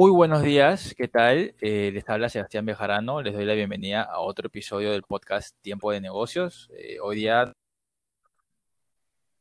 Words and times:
Muy 0.00 0.10
buenos 0.12 0.42
días, 0.42 0.94
¿qué 0.96 1.08
tal? 1.08 1.54
Eh, 1.60 1.90
les 1.92 2.08
habla 2.08 2.30
Sebastián 2.30 2.64
Bejarano, 2.64 3.20
les 3.20 3.34
doy 3.34 3.44
la 3.44 3.52
bienvenida 3.52 4.00
a 4.00 4.20
otro 4.20 4.46
episodio 4.46 4.92
del 4.92 5.02
podcast 5.02 5.54
Tiempo 5.60 5.92
de 5.92 6.00
Negocios. 6.00 6.70
Eh, 6.72 6.96
hoy 7.02 7.16
día, 7.16 7.42
el 7.42 7.54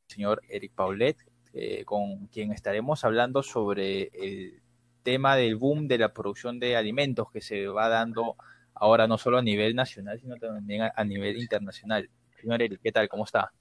señor 0.07 0.41
Eric 0.50 0.73
Paulet, 0.75 1.15
eh, 1.54 1.86
con 1.86 2.27
quien 2.27 2.51
estaremos 2.51 3.05
hablando 3.05 3.41
sobre 3.41 4.09
el 4.11 4.61
tema 5.01 5.37
del 5.37 5.55
boom 5.55 5.87
de 5.87 5.97
la 5.97 6.14
producción 6.14 6.60
de 6.60 6.75
alimentos 6.75 7.32
que 7.32 7.39
se 7.39 7.68
va 7.68 7.87
dando 7.87 8.36
ahora 8.73 9.07
no 9.07 9.18
solo 9.18 9.37
a 9.37 9.41
nivel 9.41 9.75
nacional, 9.75 10.19
sino 10.19 10.36
también 10.36 10.82
a, 10.82 10.93
a 10.93 11.05
nivel 11.05 11.37
internacional. 11.37 12.10
Señor 12.41 12.61
Eric, 12.61 12.82
¿qué 12.83 12.91
tal? 12.91 13.07
¿Cómo 13.07 13.23
está? 13.23 13.54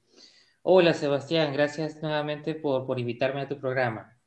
Hola 0.63 0.93
Sebastián, 0.95 1.53
gracias 1.53 2.03
nuevamente 2.03 2.57
por, 2.57 2.87
por 2.87 2.99
invitarme 2.99 3.43
a 3.43 3.49
tu 3.49 3.61
programa. 3.61 4.18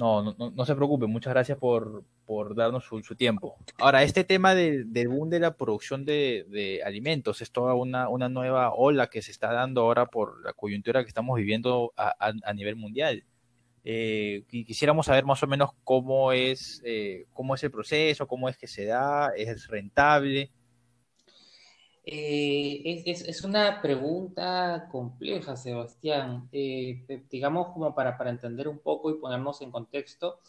No, 0.00 0.22
no, 0.22 0.50
no 0.50 0.64
se 0.64 0.74
preocupe, 0.74 1.06
muchas 1.06 1.34
gracias 1.34 1.58
por, 1.58 2.04
por 2.24 2.54
darnos 2.54 2.84
su, 2.84 3.02
tiempo. 3.16 3.58
Ahora, 3.78 4.02
este 4.02 4.24
tema 4.24 4.54
del, 4.54 4.90
del 4.90 5.08
boom 5.08 5.28
de 5.28 5.40
la 5.40 5.54
producción 5.54 6.06
de, 6.06 6.46
de, 6.48 6.82
alimentos 6.82 7.42
es 7.42 7.50
toda 7.52 7.74
una, 7.74 8.08
una 8.08 8.30
nueva 8.30 8.72
ola 8.72 9.08
que 9.08 9.20
se 9.20 9.30
está 9.30 9.52
dando 9.52 9.82
ahora 9.82 10.06
por 10.06 10.42
la 10.42 10.54
coyuntura 10.54 11.02
que 11.02 11.08
estamos 11.08 11.36
viviendo 11.36 11.92
a 11.96 12.54
nivel 12.54 12.76
mundial. 12.76 13.24
Eh, 13.82 14.44
quisiéramos 14.48 15.06
saber 15.06 15.24
más 15.24 15.42
o 15.42 15.46
menos 15.46 15.70
cómo 15.84 16.32
es, 16.32 16.82
eh, 16.84 17.26
cómo 17.32 17.54
es 17.54 17.64
el 17.64 17.70
proceso, 17.70 18.26
cómo 18.26 18.48
es 18.48 18.56
que 18.56 18.66
se 18.66 18.84
da, 18.84 19.32
es 19.36 19.68
rentable. 19.68 20.50
Eh, 22.02 23.02
es, 23.06 23.22
es, 23.22 23.44
una 23.44 23.80
pregunta 23.82 24.88
compleja, 24.90 25.56
Sebastián. 25.56 26.48
Eh, 26.52 27.04
digamos, 27.30 27.68
como 27.72 27.94
para, 27.94 28.16
para, 28.16 28.30
entender 28.30 28.68
un 28.68 28.78
poco 28.78 29.10
y 29.10 29.20
ponernos 29.20 29.60
en 29.60 29.70
contexto, 29.70 30.40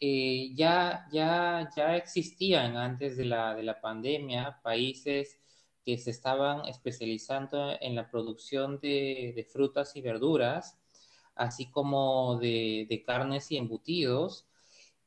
eh, 0.00 0.52
ya, 0.54 1.06
ya, 1.12 1.70
ya 1.76 1.96
existían 1.96 2.76
antes 2.76 3.16
de 3.16 3.24
la, 3.26 3.54
de 3.54 3.62
la 3.62 3.80
pandemia 3.80 4.60
países 4.62 5.38
que 5.84 5.98
se 5.98 6.10
estaban 6.10 6.66
especializando 6.66 7.76
en 7.80 7.94
la 7.94 8.10
producción 8.10 8.78
de, 8.80 9.32
de 9.36 9.44
frutas 9.44 9.96
y 9.96 10.00
verduras, 10.02 10.78
así 11.34 11.70
como 11.70 12.38
de, 12.38 12.86
de 12.88 13.02
carnes 13.04 13.50
y 13.52 13.56
embutidos. 13.58 14.46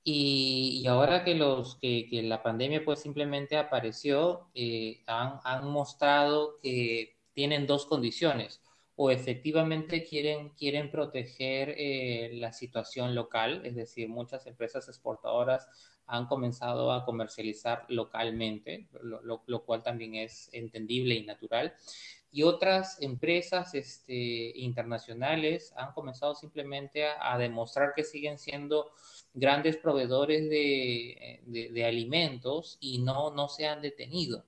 Y, 0.03 0.85
ahora 0.87 1.23
que, 1.23 1.35
los, 1.35 1.75
que, 1.75 2.07
la 2.23 2.41
pandemia 2.41 2.83
pues 2.83 2.99
simplemente 2.99 3.57
apareció, 3.57 4.49
eh, 4.53 5.03
han, 5.07 5.39
han, 5.43 5.67
mostrado 5.69 6.57
que 6.61 7.17
tienen 7.33 7.67
dos 7.67 7.85
condiciones. 7.85 8.61
O 8.95 9.11
efectivamente 9.11 10.03
quieren, 10.03 10.49
quieren 10.49 10.91
proteger 10.91 11.73
eh, 11.77 12.31
la 12.33 12.51
situación 12.51 13.15
local, 13.15 13.61
es 13.65 13.75
decir, 13.75 14.09
muchas 14.09 14.45
empresas 14.45 14.87
exportadoras 14.89 15.67
han 16.05 16.25
comenzado 16.25 16.91
a 16.91 17.05
comercializar 17.05 17.85
localmente, 17.87 18.89
lo, 19.01 19.21
lo, 19.21 19.43
lo 19.45 19.63
cual 19.63 19.83
también 19.83 20.15
es 20.15 20.49
entendible 20.53 21.15
y 21.15 21.25
natural 21.25 21.75
y 22.31 22.43
otras 22.43 23.01
empresas 23.01 23.73
este, 23.73 24.51
internacionales 24.55 25.73
han 25.75 25.93
comenzado 25.93 26.35
simplemente 26.35 27.07
a, 27.07 27.37
demostrar 27.37 27.93
que 27.95 28.03
siguen 28.03 28.37
siendo 28.37 28.91
grandes 29.33 29.77
proveedores 29.77 30.49
de, 30.49 31.85
alimentos 31.85 32.77
y 32.79 32.99
no, 32.99 33.31
no 33.31 33.47
se 33.47 33.67
han 33.67 33.81
detenido. 33.81 34.45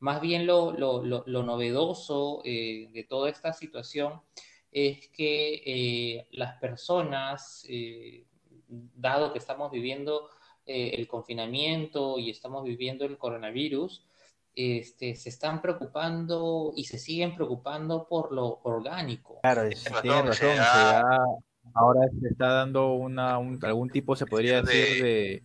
Más 0.00 0.20
bien 0.20 0.46
lo, 0.46 0.72
lo, 0.72 1.04
lo, 1.04 1.24
lo 1.26 1.42
novedoso 1.42 2.40
eh, 2.44 2.88
de 2.92 3.04
toda 3.04 3.30
esta 3.30 3.52
situación 3.52 4.22
es 4.70 5.08
que 5.08 5.62
eh, 5.66 6.28
las 6.30 6.58
personas, 6.58 7.66
eh, 7.68 8.26
dado 8.68 9.32
que 9.32 9.38
estamos 9.38 9.70
viviendo 9.70 10.30
el 10.66 11.08
confinamiento 11.08 12.18
y 12.18 12.28
estamos 12.28 12.62
viviendo 12.62 13.06
el 13.06 13.16
coronavirus, 13.16 14.04
este, 14.60 15.14
se 15.14 15.28
están 15.28 15.62
preocupando 15.62 16.72
y 16.74 16.82
se 16.82 16.98
siguen 16.98 17.36
preocupando 17.36 18.08
por 18.08 18.32
lo 18.32 18.58
orgánico. 18.64 19.38
Claro, 19.40 19.68
tiene 20.02 20.22
razón. 20.22 20.34
Se 20.34 20.56
da, 20.56 21.06
ahora 21.74 22.00
se 22.20 22.26
está 22.26 22.48
dando 22.54 22.94
una, 22.94 23.38
un, 23.38 23.64
algún 23.64 23.88
tipo, 23.88 24.16
se 24.16 24.26
podría 24.26 24.62
decir, 24.62 25.04
de... 25.04 25.42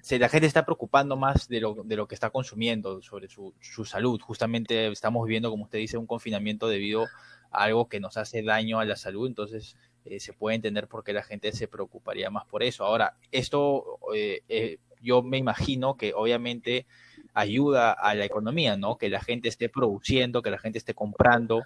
Se, 0.00 0.20
la 0.20 0.28
gente 0.28 0.46
está 0.46 0.64
preocupando 0.64 1.16
más 1.16 1.48
de 1.48 1.60
lo, 1.60 1.74
de 1.74 1.96
lo 1.96 2.06
que 2.06 2.14
está 2.14 2.30
consumiendo, 2.30 3.02
sobre 3.02 3.26
su, 3.26 3.52
su, 3.58 3.84
salud. 3.84 4.20
Justamente 4.20 4.86
estamos 4.86 5.26
viviendo, 5.26 5.50
como 5.50 5.64
usted 5.64 5.78
dice, 5.80 5.98
un 5.98 6.06
confinamiento 6.06 6.68
debido 6.68 7.06
a 7.50 7.64
algo 7.64 7.88
que 7.88 7.98
nos 7.98 8.16
hace 8.16 8.44
daño 8.44 8.78
a 8.78 8.84
la 8.84 8.94
salud. 8.94 9.26
Entonces, 9.26 9.76
eh, 10.04 10.20
se 10.20 10.32
puede 10.32 10.54
entender 10.54 10.86
por 10.86 11.02
qué 11.02 11.12
la 11.12 11.24
gente 11.24 11.50
se 11.50 11.66
preocuparía 11.66 12.30
más 12.30 12.46
por 12.46 12.62
eso. 12.62 12.84
Ahora, 12.84 13.16
esto 13.32 13.98
eh, 14.14 14.42
eh, 14.48 14.78
yo 15.02 15.22
me 15.22 15.38
imagino 15.38 15.96
que 15.96 16.14
obviamente 16.14 16.86
ayuda 17.34 17.92
a 17.92 18.14
la 18.14 18.24
economía, 18.24 18.76
¿no? 18.76 18.98
Que 18.98 19.08
la 19.08 19.20
gente 19.20 19.48
esté 19.48 19.68
produciendo, 19.68 20.42
que 20.42 20.50
la 20.50 20.58
gente 20.58 20.78
esté 20.78 20.94
comprando. 20.94 21.62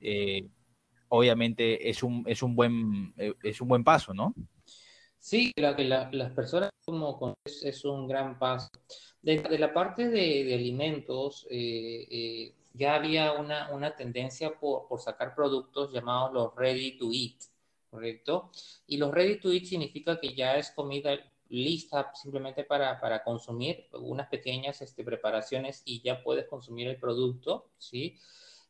Eh, 0.00 0.48
obviamente 1.08 1.90
es 1.90 2.02
un, 2.02 2.24
es 2.26 2.42
un 2.42 2.54
buen 2.54 3.14
es 3.42 3.60
un 3.60 3.68
buen 3.68 3.84
paso, 3.84 4.14
¿no? 4.14 4.34
Sí, 5.20 5.52
las 5.56 6.32
personas 6.32 6.70
como 6.84 7.34
es, 7.44 7.62
es, 7.62 7.84
un 7.84 8.08
gran 8.08 8.38
paso. 8.38 8.68
De, 9.20 9.58
la 9.58 9.72
parte 9.72 10.08
de, 10.08 10.54
alimentos, 10.54 11.46
eh, 11.50 12.06
eh, 12.10 12.54
ya 12.72 12.94
había 12.94 13.32
una, 13.32 13.70
una 13.70 13.94
tendencia 13.94 14.58
por, 14.58 14.88
por, 14.88 15.00
sacar 15.00 15.34
productos 15.34 15.92
llamados 15.92 16.32
los 16.32 16.54
ready 16.56 16.96
to 16.96 17.10
eat, 17.12 17.36
¿correcto? 17.90 18.50
Y 18.86 18.96
los 18.96 19.12
ready 19.12 19.38
to 19.38 19.52
eat 19.52 19.64
significa 19.64 20.18
que 20.18 20.34
ya 20.34 20.56
es 20.56 20.70
comida 20.70 21.10
lista 21.50 22.12
simplemente 22.14 22.64
para, 22.64 22.98
para 23.00 23.22
consumir 23.22 23.86
unas 23.92 24.28
pequeñas 24.28 24.80
este, 24.80 25.04
preparaciones 25.04 25.82
y 25.84 26.00
ya 26.00 26.22
puedes 26.22 26.46
consumir 26.46 26.88
el 26.88 26.96
producto, 26.96 27.70
¿sí? 27.76 28.16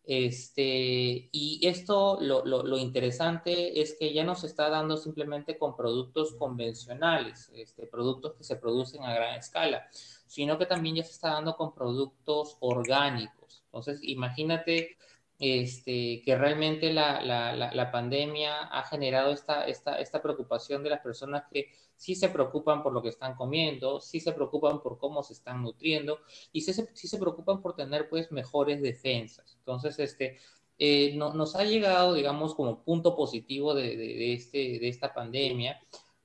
Este, 0.02 1.28
y 1.30 1.60
esto, 1.62 2.18
lo, 2.20 2.44
lo, 2.44 2.62
lo, 2.64 2.78
interesante 2.78 3.80
es 3.80 3.96
que 3.98 4.12
ya 4.12 4.24
no 4.24 4.34
se 4.34 4.46
está 4.46 4.70
dando 4.70 4.96
simplemente 4.96 5.58
con 5.58 5.76
productos 5.76 6.34
convencionales, 6.34 7.50
este, 7.54 7.86
productos 7.86 8.34
que 8.34 8.42
se 8.42 8.56
producen 8.56 9.04
a 9.04 9.14
gran 9.14 9.38
escala, 9.38 9.86
sino 10.26 10.58
que 10.58 10.66
también 10.66 10.96
ya 10.96 11.04
se 11.04 11.12
está 11.12 11.30
dando 11.30 11.54
con 11.54 11.74
productos 11.74 12.56
orgánicos. 12.60 13.62
Entonces, 13.66 14.00
imagínate 14.02 14.96
este, 15.40 16.20
que 16.22 16.36
realmente 16.36 16.92
la, 16.92 17.22
la, 17.22 17.54
la, 17.54 17.90
pandemia 17.90 18.64
ha 18.64 18.82
generado 18.82 19.32
esta, 19.32 19.66
esta, 19.66 19.98
esta 19.98 20.20
preocupación 20.20 20.82
de 20.82 20.90
las 20.90 21.00
personas 21.00 21.44
que 21.50 21.70
sí 21.96 22.14
se 22.14 22.28
preocupan 22.28 22.82
por 22.82 22.92
lo 22.92 23.02
que 23.02 23.08
están 23.08 23.34
comiendo, 23.34 24.00
sí 24.00 24.20
se 24.20 24.32
preocupan 24.32 24.82
por 24.82 24.98
cómo 24.98 25.22
se 25.22 25.32
están 25.32 25.62
nutriendo 25.62 26.18
y 26.52 26.60
sí 26.60 26.74
se, 26.74 26.90
sí 26.94 27.08
se 27.08 27.18
preocupan 27.18 27.62
por 27.62 27.74
tener 27.74 28.10
pues 28.10 28.30
mejores 28.30 28.82
defensas. 28.82 29.56
Entonces, 29.58 29.98
este, 29.98 30.36
eh, 30.78 31.14
no, 31.16 31.32
nos 31.32 31.56
ha 31.56 31.64
llegado, 31.64 32.12
digamos, 32.12 32.54
como 32.54 32.82
punto 32.82 33.16
positivo 33.16 33.74
de, 33.74 33.96
de, 33.96 33.96
de, 33.96 34.32
este, 34.34 34.58
de 34.78 34.88
esta 34.88 35.14
pandemia 35.14 35.80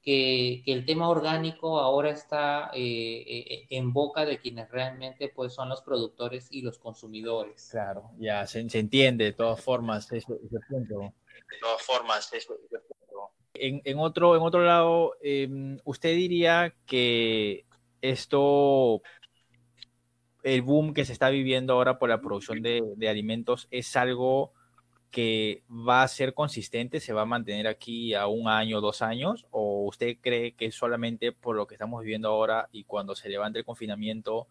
que, 0.06 0.62
que, 0.64 0.72
el 0.72 0.86
tema 0.86 1.10
orgánico 1.10 1.80
ahora 1.80 2.12
está 2.12 2.70
eh, 2.76 3.24
eh, 3.28 3.66
en 3.72 3.92
boca 3.92 4.24
de 4.24 4.40
quienes 4.40 4.70
realmente 4.70 5.30
pues, 5.30 5.54
son 5.54 5.68
los 5.68 5.82
productores 5.82 6.48
y 6.52 6.62
los 6.62 6.78
consumidores. 6.78 7.70
Claro, 7.72 8.12
ya 8.20 8.46
se, 8.46 8.70
se 8.70 8.80
entiende 8.80 9.26
de 9.26 9.34
todas 9.34 9.60
formas 9.60 10.06
ese, 10.12 10.34
ese 10.34 10.60
punto. 10.70 11.00
De 11.00 11.60
todas 11.60 11.82
formas, 11.82 12.32
ese, 12.32 12.54
ese 12.54 12.80
punto. 12.88 13.32
En, 13.56 13.82
en, 13.84 13.98
otro, 13.98 14.36
en 14.36 14.44
otro 14.44 14.64
lado, 14.64 15.16
eh, 15.24 15.50
¿usted 15.84 16.16
diría 16.16 16.76
que 16.86 17.66
esto, 18.02 19.02
el 20.44 20.62
boom 20.62 20.94
que 20.94 21.06
se 21.06 21.14
está 21.14 21.30
viviendo 21.30 21.74
ahora 21.74 21.98
por 21.98 22.10
la 22.10 22.22
producción 22.22 22.62
de, 22.62 22.84
de 22.96 23.10
alimentos, 23.10 23.68
es 23.72 23.96
algo 23.96 24.54
que 25.16 25.64
va 25.70 26.04
a 26.04 26.08
ser 26.10 26.34
consistente, 26.34 27.00
se 27.00 27.14
va 27.14 27.22
a 27.22 27.26
mantener 27.26 27.68
aquí 27.68 28.14
a 28.14 28.28
un 28.28 28.50
año, 28.50 28.82
dos 28.82 29.02
años, 29.02 29.48
o 29.50 29.86
usted 29.86 30.18
cree 30.20 30.56
que 30.56 30.74
solamente 30.74 31.32
por 31.32 31.56
lo 31.56 31.68
que 31.68 31.76
estamos 31.76 32.02
viviendo 32.02 32.28
ahora 32.28 32.68
y 32.74 32.84
cuando 32.84 33.16
se 33.16 33.30
levante 33.30 33.58
el 33.58 33.64
confinamiento 33.64 34.50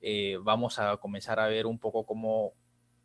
eh, 0.00 0.36
vamos 0.42 0.80
a 0.80 0.96
comenzar 0.96 1.38
a 1.38 1.46
ver 1.46 1.64
un 1.64 1.78
poco 1.78 2.04
cómo 2.04 2.54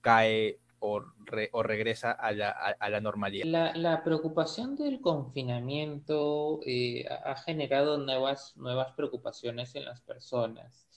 cae 0.01 0.57
o, 0.79 0.99
re, 1.25 1.49
o 1.53 1.61
regresa 1.61 2.11
a 2.11 2.31
la, 2.31 2.49
a, 2.49 2.89
la 2.89 2.99
normalidad? 3.01 3.45
La, 3.45 3.75
la, 3.75 4.03
preocupación 4.03 4.75
del 4.75 4.99
confinamiento 4.99 6.59
eh, 6.65 7.05
ha 7.07 7.35
generado 7.35 7.99
nuevas, 7.99 8.57
nuevas 8.57 8.93
preocupaciones 8.93 9.75
en 9.75 9.85
las 9.85 10.01
personas. 10.01 10.87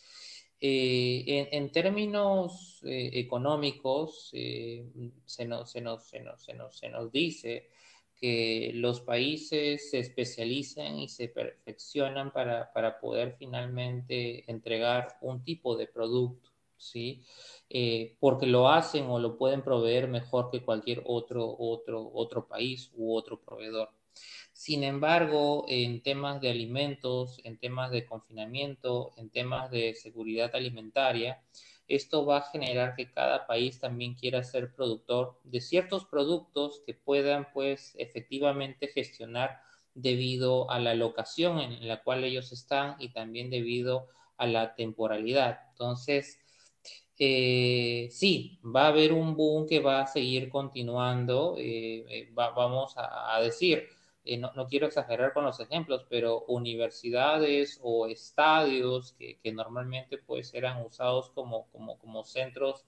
Eh, 0.61 1.49
en, 1.53 1.71
términos 1.71 2.81
eh, 2.85 3.11
económicos, 3.15 4.31
eh, 4.33 4.85
se, 5.25 5.47
nos, 5.47 5.71
se, 5.71 5.81
nos, 5.81 6.05
se, 6.09 6.89
nos, 6.89 7.13
dice 7.13 7.69
que 8.17 8.73
los 8.75 9.01
países 9.01 9.91
se 9.91 10.01
especializan 10.01 10.99
y 10.99 11.09
se 11.09 11.29
perfeccionan 11.29 12.33
para, 12.33 12.73
para 12.73 12.99
poder 12.99 13.37
finalmente 13.39 14.51
entregar 14.51 15.19
un 15.21 15.45
tipo 15.45 15.77
de 15.77 15.87
producto, 15.87 16.51
¿sí? 16.77 17.23
Porque 18.19 18.47
lo 18.47 18.69
hacen 18.69 19.07
o 19.07 19.21
lo 19.21 19.37
pueden 19.39 19.63
proveer 19.63 20.09
mejor 20.09 20.51
que 20.51 20.65
cualquier 20.65 21.03
otro, 21.07 21.55
otro, 21.57 22.11
otro 22.13 22.49
país 22.49 22.91
u 22.97 23.15
otro 23.15 23.41
proveedor. 23.41 23.91
Sin 24.53 24.83
embargo, 24.85 25.65
en 25.69 26.03
temas 26.03 26.41
de 26.41 26.51
alimentos, 26.51 27.41
en 27.45 27.59
temas 27.59 27.91
de 27.91 28.05
confinamiento, 28.07 29.13
en 29.17 29.31
temas 29.31 29.71
de 29.71 29.95
seguridad 29.95 30.55
alimentaria, 30.55 31.43
esto 31.87 32.27
va 32.27 32.39
a 32.39 32.51
generar 32.51 32.95
que 32.95 33.11
cada 33.11 33.47
país 33.47 33.81
también 33.81 34.15
quiera 34.15 34.43
ser 34.45 34.75
productor 34.75 35.41
de 35.45 35.61
ciertos 35.61 36.05
productos 36.05 36.83
que 36.85 36.95
puedan, 36.95 37.49
pues, 37.53 37.95
efectivamente 37.99 38.89
gestionar 38.89 39.61
debido 39.95 40.71
a 40.71 40.79
la 40.79 40.95
locación 40.95 41.59
en 41.61 41.89
la 41.89 42.03
cual 42.03 42.25
ellos 42.25 42.53
están 42.53 42.97
y 42.99 43.09
también 43.09 43.51
debido 43.51 44.09
a 44.37 44.47
la 44.47 44.75
temporalidad. 44.75 45.61
Entonces, 45.71 46.39
eh, 47.19 48.09
sí, 48.13 48.61
va 48.65 48.85
a 48.85 48.89
haber 48.89 49.13
un 49.13 49.35
boom 49.37 49.67
que 49.67 49.81
va 49.81 50.03
a 50.03 50.07
seguir 50.07 50.49
continuando, 50.49 51.57
eh, 51.59 52.05
eh, 52.09 52.31
vamos 52.33 52.95
a, 52.97 53.41
decir, 53.43 53.89
no, 54.37 54.53
quiero 54.69 54.87
exagerar 54.87 55.33
con 55.33 55.45
los 55.45 55.59
ejemplos, 55.61 56.05
pero 56.09 56.45
universidades 56.49 57.81
o 57.83 58.07
estadios 58.07 59.13
que, 59.13 59.39
normalmente 59.53 60.19
pues 60.19 60.53
eran 60.55 60.85
usados 60.85 61.31
como, 61.31 61.67
como, 61.73 61.99
como 61.99 62.25
centros 62.25 62.85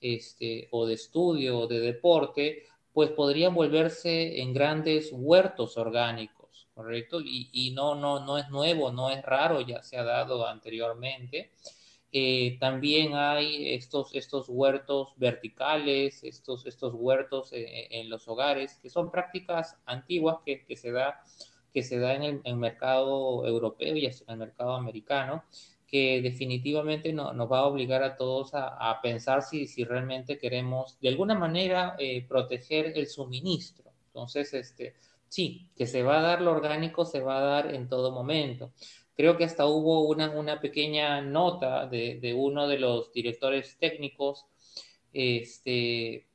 este, 0.00 0.68
o 0.70 0.86
de 0.86 0.94
estudio 0.94 1.58
o 1.58 1.66
de 1.66 1.80
deporte, 1.80 2.64
pues 2.92 3.10
podrían 3.10 3.54
volverse 3.54 4.40
en 4.40 4.54
grandes 4.54 5.10
huertos 5.12 5.76
orgánicos, 5.76 6.68
¿correcto? 6.74 7.20
Y, 7.20 7.50
y 7.52 7.72
no, 7.72 7.94
no, 7.94 8.20
no 8.24 8.38
es 8.38 8.48
nuevo, 8.48 8.90
no 8.90 9.10
es 9.10 9.22
raro, 9.22 9.60
ya 9.60 9.82
se 9.82 9.96
ha 9.96 10.04
dado 10.04 10.46
anteriormente. 10.46 11.52
Eh, 12.12 12.56
también 12.58 13.14
hay 13.14 13.74
estos, 13.74 14.14
estos 14.14 14.48
huertos 14.48 15.10
verticales, 15.16 16.24
estos, 16.24 16.66
estos 16.66 16.92
huertos 16.94 17.52
eh, 17.52 17.86
en 17.90 18.10
los 18.10 18.26
hogares, 18.26 18.78
que 18.82 18.90
son 18.90 19.12
prácticas 19.12 19.76
antiguas 19.86 20.38
que, 20.44 20.64
que 20.64 20.76
se 20.76 20.90
da, 20.90 21.22
que 21.72 21.84
se 21.84 22.00
da 22.00 22.14
en 22.14 22.40
el, 22.42 22.56
mercado 22.56 23.46
europeo 23.46 23.96
y 23.96 24.06
en 24.06 24.12
el 24.26 24.36
mercado 24.38 24.74
americano, 24.74 25.44
que 25.86 26.20
definitivamente 26.20 27.12
no, 27.12 27.32
nos 27.32 27.50
va 27.50 27.60
a 27.60 27.66
obligar 27.66 28.02
a 28.02 28.16
todos 28.16 28.54
a, 28.54 28.90
a 28.90 29.00
pensar 29.00 29.42
si, 29.42 29.66
si, 29.68 29.84
realmente 29.84 30.38
queremos 30.38 30.98
de 31.00 31.08
alguna 31.10 31.36
manera 31.36 31.94
eh, 31.98 32.26
proteger 32.26 32.92
el 32.96 33.06
suministro. 33.06 33.92
Entonces, 34.06 34.52
este, 34.54 34.94
sí, 35.28 35.68
que 35.76 35.86
se 35.86 36.02
va 36.02 36.18
a 36.18 36.22
dar 36.22 36.42
lo 36.42 36.50
orgánico, 36.50 37.04
se 37.04 37.20
va 37.20 37.38
a 37.38 37.42
dar 37.42 37.74
en 37.74 37.88
todo 37.88 38.10
momento. 38.10 38.72
Creo 39.16 39.36
que 39.36 39.44
hasta 39.44 39.66
hubo 39.66 40.08
una, 40.08 40.30
una 40.30 40.60
pequeña 40.60 41.20
nota 41.20 41.86
de, 41.86 42.18
de, 42.20 42.34
uno 42.34 42.68
de 42.68 42.78
los 42.78 43.12
directores 43.12 43.76
técnicos 43.78 44.46
este, 45.12 46.26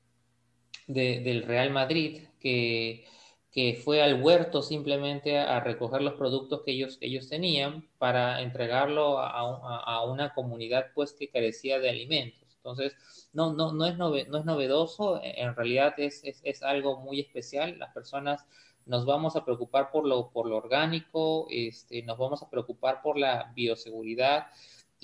de, 0.87 1.19
del 1.21 1.43
Real 1.43 1.71
Madrid 1.71 2.23
que, 2.39 3.05
que, 3.51 3.75
fue 3.83 4.03
al 4.03 4.21
huerto 4.21 4.61
simplemente 4.61 5.37
a, 5.39 5.59
recoger 5.61 6.01
los 6.01 6.13
productos 6.13 6.61
que 6.63 6.71
ellos, 6.71 6.97
ellos 7.01 7.29
tenían 7.29 7.87
para 7.97 8.41
entregarlo 8.41 9.19
a, 9.19 9.29
a, 9.39 10.05
una 10.05 10.33
comunidad 10.33 10.87
pues 10.93 11.13
que 11.13 11.29
carecía 11.29 11.79
de 11.79 11.89
alimentos. 11.89 12.45
Entonces, 12.57 12.95
no, 13.33 13.53
no, 13.53 13.73
no, 13.73 13.85
es, 13.85 13.97
no 13.97 14.37
es 14.37 14.45
novedoso, 14.45 15.21
en 15.23 15.55
realidad 15.55 15.93
es, 15.97 16.23
es 16.23 16.63
algo 16.63 16.99
muy 16.99 17.19
especial. 17.19 17.77
Las 17.77 17.93
personas 17.93 18.45
nos 18.85 19.05
vamos 19.05 19.35
a 19.35 19.43
preocupar 19.43 19.91
por 19.91 20.07
lo, 20.07 20.29
por 20.29 20.47
lo 20.47 20.57
orgánico, 20.57 21.47
este, 21.49 22.03
nos 22.03 22.17
vamos 22.17 22.43
a 22.43 22.49
preocupar 22.49 23.01
por 23.01 23.17
la 23.17 23.51
bioseguridad 23.55 24.47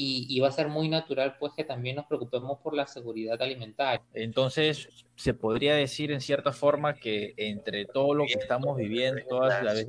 y, 0.03 0.39
va 0.39 0.47
a 0.47 0.51
ser 0.51 0.67
muy 0.67 0.89
natural 0.89 1.35
pues 1.39 1.53
que 1.55 1.63
también 1.63 1.95
nos 1.95 2.07
preocupemos 2.07 2.59
por 2.59 2.73
la 2.73 2.87
seguridad 2.87 3.39
alimentaria. 3.39 4.01
Entonces, 4.13 4.89
se 5.15 5.33
podría 5.35 5.75
decir 5.75 6.11
en 6.11 6.21
cierta 6.21 6.53
forma 6.53 6.95
que 6.95 7.35
entre 7.37 7.85
todo 7.85 8.15
lo 8.15 8.25
que 8.25 8.39
estamos 8.39 8.77
viviendo, 8.77 9.21
todas 9.29 9.63
las 9.63 9.85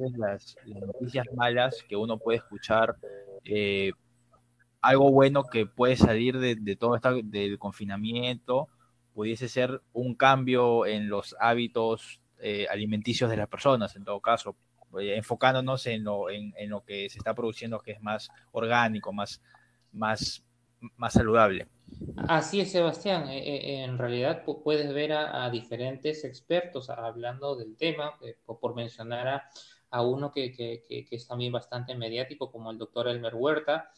noticias 0.66 1.26
malas 1.34 1.82
que 1.88 1.96
uno 1.96 2.18
puede 2.18 2.38
escuchar, 2.38 2.96
eh, 3.44 3.92
algo 4.82 5.10
bueno 5.10 5.44
que 5.44 5.64
puede 5.64 5.96
salir 5.96 6.38
de, 6.38 6.56
de 6.56 6.76
todo 6.76 6.96
esto 6.96 7.20
del 7.22 7.58
confinamiento, 7.58 8.68
pudiese 9.14 9.48
ser 9.48 9.80
un 9.92 10.14
cambio 10.14 10.84
en 10.84 11.08
los 11.08 11.34
hábitos 11.40 12.21
eh, 12.44 12.66
alimenticios 12.68 13.30
de 13.30 13.36
las 13.36 13.48
personas, 13.48 13.94
en 13.94 14.04
todo 14.04 14.20
caso, 14.20 14.56
eh, 15.00 15.16
enfocándonos 15.16 15.86
en 15.86 16.02
lo, 16.02 16.28
en, 16.28 16.52
lo 16.68 16.82
que 16.84 17.08
se 17.08 17.18
está 17.18 17.34
produciendo, 17.34 17.78
que 17.78 17.92
es 17.92 18.02
más 18.02 18.30
orgánico, 18.50 19.12
más, 19.12 19.40
más, 19.92 20.44
más 20.96 21.12
saludable. 21.12 21.68
Así 22.28 22.60
es, 22.60 22.72
Sebastián. 22.72 23.28
Eh, 23.28 23.84
en 23.84 23.96
realidad 23.96 24.42
puedes 24.44 24.92
ver 24.92 25.12
a, 25.12 25.48
diferentes 25.50 26.24
expertos 26.24 26.90
hablando 26.90 27.54
del 27.54 27.76
tema, 27.76 28.18
por 28.44 28.74
mencionar 28.74 29.44
a, 29.90 30.02
uno 30.02 30.32
que, 30.32 30.52
que, 30.52 30.82
que, 30.88 31.06
es 31.10 31.28
también 31.28 31.52
bastante 31.52 31.94
mediático, 31.94 32.50
como 32.50 32.72
el 32.72 32.78
doctor 32.78 33.06
Elmer 33.06 33.36
Huerta, 33.36 33.92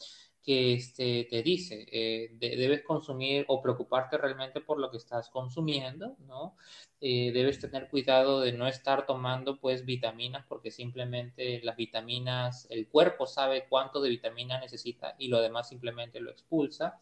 que 0.45 0.75
este, 0.75 1.27
te 1.31 1.43
dice, 1.43 1.87
eh, 1.91 2.31
debes 2.39 2.83
consumir 2.83 3.47
o 3.49 3.63
preocuparte 3.63 4.19
realmente 4.19 4.61
por 4.61 4.79
lo 4.79 4.91
que 4.91 4.99
estás 4.99 5.31
consumiendo, 5.31 6.17
¿no? 6.27 6.57
Eh, 7.01 7.33
debes 7.33 7.59
tener 7.59 7.89
cuidado 7.89 8.41
de 8.41 8.53
no 8.53 8.69
estar 8.69 9.07
tomando 9.07 9.59
pues 9.59 9.87
vitaminas 9.87 10.45
porque 10.47 10.71
simplemente 10.71 11.61
las 11.63 11.77
vitaminas, 11.77 12.67
el 12.71 12.89
cuerpo 12.89 13.27
sabe 13.27 13.67
cuánto 13.69 14.03
de 14.03 14.11
vitamina 14.11 14.61
necesita 14.61 15.15
y 15.19 15.29
lo 15.29 15.41
demás 15.41 15.69
simplemente 15.69 16.21
lo 16.21 16.31
expulsa. 16.31 17.01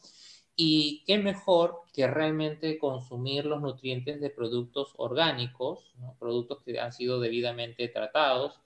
Y 0.54 1.02
qué 1.06 1.18
mejor 1.18 1.80
que 1.92 2.06
realmente 2.06 2.78
consumir 2.78 3.46
los 3.46 3.62
nutrientes 3.62 4.20
de 4.20 4.30
productos 4.30 4.92
orgánicos, 4.96 5.92
productos 6.18 6.62
que 6.62 6.78
han 6.78 6.92
sido 6.92 7.20
debidamente 7.20 7.88
tratados, 7.88 8.60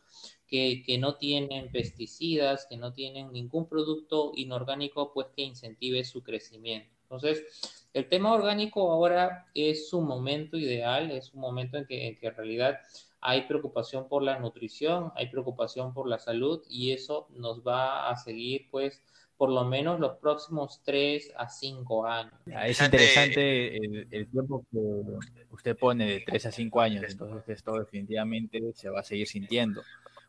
que, 0.46 0.98
no 1.00 1.16
tienen 1.16 1.70
pesticidas, 1.70 2.66
que 2.68 2.76
no 2.76 2.92
tienen 2.92 3.32
ningún 3.32 3.68
producto 3.68 4.32
inorgánico, 4.34 5.12
pues 5.12 5.28
que 5.34 5.42
incentive 5.42 6.04
su 6.04 6.22
crecimiento. 6.22 6.90
Entonces, 7.02 7.88
el 7.94 8.08
tema 8.08 8.32
orgánico 8.32 8.90
ahora 8.90 9.46
es 9.54 9.92
un 9.92 10.06
momento 10.06 10.56
ideal, 10.56 11.10
es 11.10 11.32
un 11.34 11.40
momento 11.40 11.76
en 11.76 11.86
que, 11.86 12.18
en 12.20 12.34
realidad 12.34 12.78
hay 13.20 13.42
preocupación 13.42 14.08
por 14.08 14.22
la 14.22 14.38
nutrición, 14.38 15.12
hay 15.16 15.28
preocupación 15.28 15.94
por 15.94 16.08
la 16.08 16.18
salud 16.18 16.62
y 16.68 16.92
eso 16.92 17.26
nos 17.30 17.66
va 17.66 18.08
a 18.08 18.16
seguir 18.16 18.68
pues 18.70 19.02
por 19.36 19.50
lo 19.50 19.64
menos 19.64 20.00
los 20.00 20.16
próximos 20.18 20.80
3 20.84 21.32
a 21.36 21.48
5 21.48 22.06
años. 22.06 22.32
Es 22.64 22.80
interesante 22.80 23.76
el, 23.76 24.08
el, 24.10 24.28
tiempo 24.28 24.64
que 24.70 24.78
usted 25.50 25.76
pone 25.76 26.06
de 26.06 26.20
3 26.26 26.46
a 26.46 26.52
5 26.52 26.80
años, 26.80 27.04
entonces 27.08 27.48
esto 27.48 27.78
definitivamente 27.78 28.60
se 28.74 28.88
va 28.88 29.00
a 29.00 29.02
seguir 29.02 29.26
sintiendo 29.26 29.82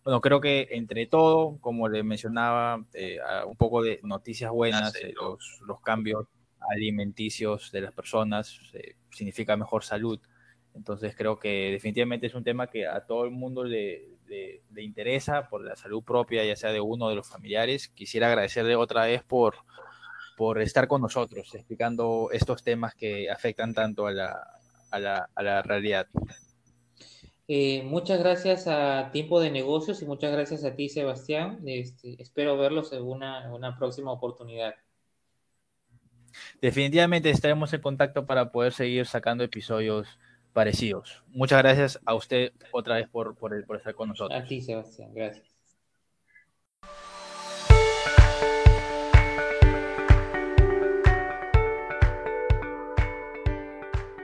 bueno, 0.08 0.22
creo 0.22 0.40
que 0.40 0.70
entre 0.72 1.06
todo, 1.06 1.58
como 1.60 1.90
le 1.90 2.02
mencionaba, 2.02 2.82
eh, 2.94 3.18
un 3.46 3.58
poco 3.58 3.84
de 3.84 4.00
noticias 4.04 4.50
buenas, 4.50 4.96
eh, 4.96 5.14
los, 5.14 5.60
los, 5.68 5.82
cambios 5.82 6.26
alimenticios 6.72 7.74
de 7.74 7.82
las 7.82 7.92
personas 7.92 8.58
eh, 8.72 8.96
significa 9.10 9.58
mejor 9.58 9.84
salud. 9.84 10.18
Entonces 10.74 11.14
creo 11.14 11.38
que 11.38 11.72
definitivamente 11.74 12.28
es 12.28 12.36
un 12.36 12.46
tema 12.46 12.68
que 12.68 12.88
a 12.88 13.02
todo 13.02 13.26
el 13.26 13.32
mundo 13.32 13.66
le, 13.66 14.17
le, 14.28 14.62
le, 14.72 14.84
interesa 14.84 15.48
por 15.50 15.64
la 15.64 15.76
salud 15.76 16.04
propia, 16.04 16.46
ya 16.46 16.56
sea 16.56 16.72
de 16.72 16.82
uno 16.82 17.10
de 17.10 17.16
los 17.16 17.28
familiares. 17.28 17.90
Quisiera 17.90 18.28
agradecerle 18.28 18.76
otra 18.76 19.06
vez 19.06 19.24
por, 19.24 19.56
por 20.38 20.62
estar 20.62 20.88
con 20.88 21.02
nosotros, 21.02 21.54
explicando 21.56 22.30
estos 22.32 22.64
temas 22.64 22.96
que 22.96 23.30
afectan 23.30 23.74
tanto 23.74 24.08
a 24.08 24.12
la, 24.12 24.48
a 24.92 25.00
la, 25.00 25.30
a 25.34 25.44
la 25.44 25.62
realidad. 25.62 26.08
Eh, 27.50 27.82
muchas 27.84 28.20
gracias 28.20 28.68
a 28.68 29.10
Tiempo 29.14 29.40
de 29.40 29.50
Negocios 29.50 30.02
y 30.02 30.06
muchas 30.06 30.34
gracias 30.34 30.66
a 30.66 30.76
ti, 30.76 30.90
Sebastián. 30.90 31.60
Este, 31.66 32.22
espero 32.22 32.58
verlos 32.58 32.92
en 32.92 33.04
una, 33.04 33.54
una 33.54 33.78
próxima 33.78 34.12
oportunidad. 34.12 34.76
Definitivamente 36.62 37.30
estaremos 37.30 37.72
en 37.74 37.82
contacto 37.82 38.26
para 38.26 38.52
poder 38.52 38.74
seguir 38.74 39.06
sacando 39.06 39.44
episodios 39.44 40.20
parecidos. 40.58 41.24
Muchas 41.28 41.60
gracias 41.62 42.00
a 42.04 42.16
usted 42.16 42.52
otra 42.72 42.96
vez 42.96 43.08
por, 43.08 43.36
por, 43.36 43.64
por 43.68 43.78
estar 43.78 43.94
con 43.94 44.10
nosotros. 44.10 44.42
A 44.42 44.44
ti, 44.44 44.60
Sebastián. 44.60 45.14
Gracias. 45.14 45.57